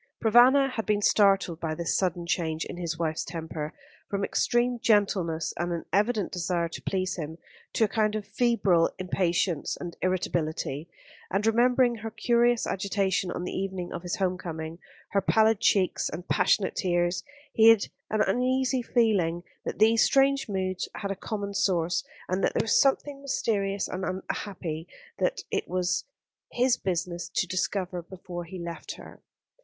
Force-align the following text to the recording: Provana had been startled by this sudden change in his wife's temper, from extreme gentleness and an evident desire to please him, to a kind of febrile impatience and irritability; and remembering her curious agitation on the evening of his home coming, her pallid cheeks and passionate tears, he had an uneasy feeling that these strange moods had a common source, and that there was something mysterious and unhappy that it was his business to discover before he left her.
Provana 0.19 0.67
had 0.71 0.87
been 0.87 1.03
startled 1.03 1.59
by 1.59 1.75
this 1.75 1.95
sudden 1.95 2.25
change 2.25 2.65
in 2.65 2.77
his 2.77 2.97
wife's 2.97 3.23
temper, 3.23 3.71
from 4.09 4.23
extreme 4.23 4.79
gentleness 4.79 5.53
and 5.57 5.71
an 5.71 5.85
evident 5.93 6.31
desire 6.31 6.67
to 6.69 6.81
please 6.81 7.17
him, 7.17 7.37
to 7.73 7.83
a 7.83 7.87
kind 7.87 8.15
of 8.15 8.25
febrile 8.25 8.89
impatience 8.97 9.77
and 9.79 9.95
irritability; 10.01 10.89
and 11.29 11.45
remembering 11.45 11.97
her 11.97 12.09
curious 12.09 12.65
agitation 12.65 13.29
on 13.29 13.43
the 13.43 13.51
evening 13.51 13.93
of 13.93 14.01
his 14.01 14.15
home 14.15 14.39
coming, 14.39 14.79
her 15.11 15.21
pallid 15.21 15.59
cheeks 15.59 16.09
and 16.09 16.27
passionate 16.27 16.75
tears, 16.75 17.23
he 17.53 17.69
had 17.69 17.81
an 18.09 18.21
uneasy 18.21 18.81
feeling 18.81 19.43
that 19.65 19.77
these 19.77 20.03
strange 20.03 20.49
moods 20.49 20.89
had 20.95 21.11
a 21.11 21.15
common 21.15 21.53
source, 21.53 22.03
and 22.27 22.43
that 22.43 22.55
there 22.55 22.63
was 22.63 22.81
something 22.81 23.21
mysterious 23.21 23.87
and 23.87 24.03
unhappy 24.03 24.87
that 25.19 25.43
it 25.51 25.67
was 25.67 26.05
his 26.53 26.75
business 26.75 27.29
to 27.29 27.45
discover 27.45 28.01
before 28.01 28.45
he 28.45 28.57
left 28.57 28.95
her. 28.95 29.21